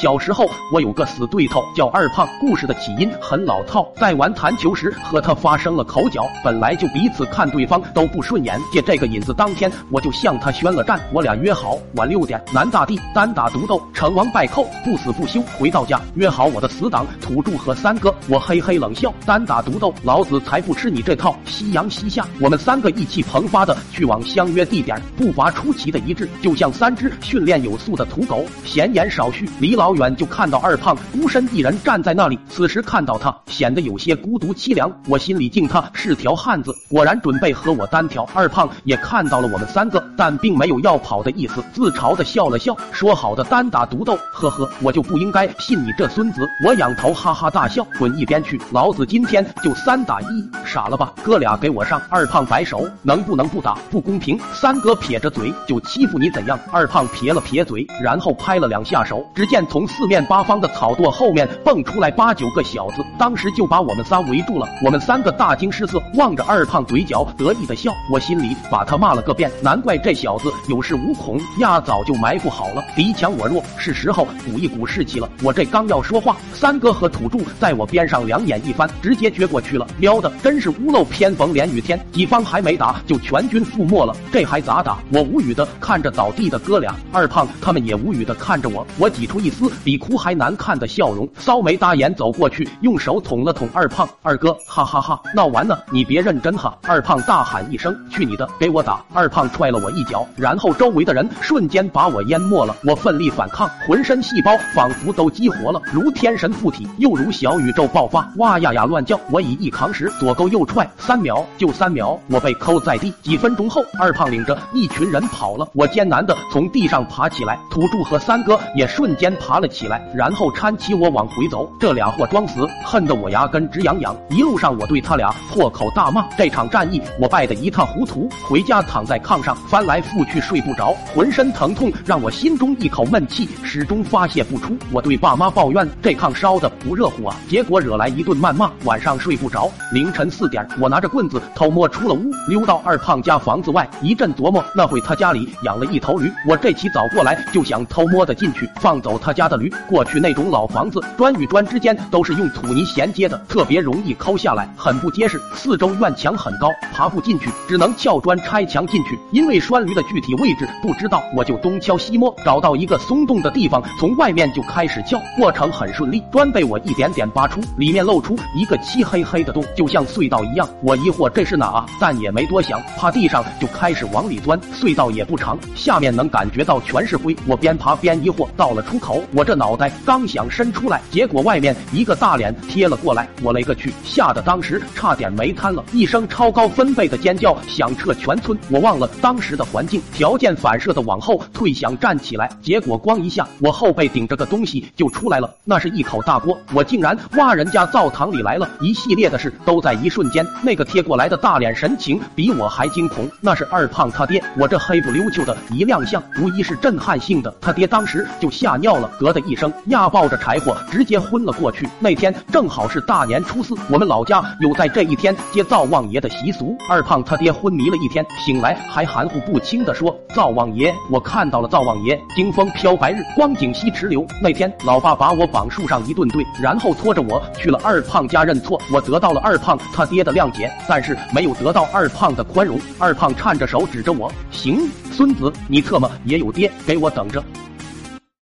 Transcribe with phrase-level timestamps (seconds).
[0.00, 15.42] 小时候我有个死对头叫二胖，故事的起因很老套，在玩弹球时和他发生了口角，本来就彼此看对方都不顺眼，借这个引子，当天我就向他宣了战，我俩约好晚六点南大地单打独斗，成王败寇，不死不休。
[15.58, 21.36] 回到家约好我的死党土著和三哥，我嘿嘿冷笑，单打独斗，老子才不吃你这套。
[21.44, 28.46] 夕阳西下，我们三个意气蓬发的去往相约地点，步伐出奇的一致，就像三只训练有素的土狗。
[28.64, 32.38] 闲言少叙，离老老远就看到二胖孤身一人站在那里。
[32.48, 34.88] 此时看到他，显得有些孤独凄凉。
[35.08, 38.22] 我心里敬他是条汉子，果然准备和我单挑。
[38.32, 46.46] 二胖也看到了我们三个，但并没有要跑的意思，自嘲的笑了笑，说好的单打独斗，呵呵，我就不应该信你这孙子。
[46.64, 51.12] 我仰头哈哈大笑，滚一边去，老子今天就三打一，傻了吧？
[51.20, 52.00] 哥俩给我上。
[52.08, 53.74] 二胖摆手，能不能不打？
[53.90, 54.38] 不公平。
[54.54, 56.56] 三哥撇着嘴，就欺负你怎样？
[56.70, 64.68] 二胖撇了撇嘴，然后拍了两下手，只见从四面八方的草垛后面蹦出来八九个小子，当时就把我们仨围住了。
[64.84, 67.92] 我们三个大惊失色，望着二胖嘴角得意的笑。
[68.12, 75.28] 我心里把他骂了个遍，难怪这小子有恃无恐呀，早就埋伏好了，敌强我弱，是时候鼓一鼓士气了。
[75.42, 79.86] 我这刚要说话，三哥和土著在我边上两眼一翻，直接撅过去了。
[79.98, 84.98] 喵的，真是屋漏偏逢连雨天，己方还没打就全军覆没了，这还咋打？
[85.10, 88.86] 我无语的看着倒地的哥俩，二胖他们也无语的看着我。
[88.98, 94.08] 我挤出一丝比哭还难看的笑容，骚眉搭眼走过去，用手捅了捅二胖。
[94.22, 96.76] 二哥，哈哈哈，闹完了，你别认真哈！
[96.82, 102.76] 二胖大喊一声：“去你的，给我打！”二胖踹了我一脚，然后周围的人瞬间把我淹没了。
[102.84, 109.18] 我奋力反抗，浑身细胞仿佛都激活了，如天神附体，又如小宇宙爆发，哇呀呀乱叫。
[109.30, 113.12] 我以一扛十，左勾又踹，三秒就三秒，我被扣在地。
[113.22, 115.68] 几分钟后，二胖领着一群人跑了。
[115.72, 121.70] 我艰难的从地上爬起来，土著和三哥也瞬间爬了起来，然后搀起我往回走。
[121.78, 124.16] 这俩货装死，恨得我牙根直痒痒。
[124.30, 126.26] 一路上我对他俩破口大骂。
[126.36, 134.76] 这场战役我败得一塌糊涂，回家躺在炕上翻来覆去睡不着，浑身疼痛让我心中一口闷气始终发泄不出。
[134.90, 139.70] 我对爸妈抱怨这炕烧的不热乎啊，结果惹来一顿谩骂，晚上睡不着。
[139.92, 149.70] 凌晨四点，我拿着棍子偷摸出了屋，溜到二胖家房子外，一阵琢磨，那会他家里养了一头驴，我这起早过来就想偷摸的进去放走他家的驴。
[149.86, 155.38] 过去那种老房子，砖与砖之间都是用土泥衔接的，特别容易抠下来，很不结实。
[155.54, 159.18] 四周院墙很高，爬不进去，只能撬砖拆墙进去。
[159.32, 166.22] 因为拴驴的具体位置不知道，我就东敲西摸，找到一个松动的地方，从外面就开始撬，过程很顺利。
[166.32, 170.66] 砖被我一点点拔出，里面露出一个漆黑黑的洞，就像碎道一样。
[170.82, 171.86] 我疑惑这是哪啊？
[172.00, 174.58] 但也没多想，趴地上就开始往里钻。
[174.72, 177.36] 隧道也不长，下面能感觉到全是灰。
[177.46, 185.84] 我边爬边疑惑，到了出口，我这脑袋刚想伸出来，结果外面一个大脸贴了过来，我勒个去，吓得当时差点没瘫了。
[185.92, 198.68] 一声超高分贝的尖叫响彻全村，我忘了当时的环境，条件反射的往后退，想站起来，结果咣一下，我后背顶着个东西就出来了，那是一口大锅，我竟然挖人家灶堂里来了。
[198.80, 204.42] 一系列的事都在一瞬瞬间，那个贴过来的大脸神情比我还惊恐，那是二胖他爹。
[204.58, 207.50] 我这黑不溜秋的一亮相，无疑是震撼性的。
[207.58, 211.88] 他爹当时就吓尿了，咯的一声，压抱着柴火直接昏了过去。
[211.98, 216.76] 那天正好是大年初四，我们老家有在这一天接灶王爷的习俗。
[216.86, 228.78] 二胖他爹昏迷了一天，醒来还含糊不清的说：“灶王爷，我看到了灶王爷，经风飘白日，光景西池流。”那天老爸把我绑树上一顿对，然后拖着我去了二胖家认错。
[228.92, 232.78] 我得到了二胖他爹的谅解，但是没有得到二胖的宽容。
[232.98, 234.30] 二胖颤着手指着我。
[234.50, 237.42] 行，孙子，你特么也有爹，给我等着。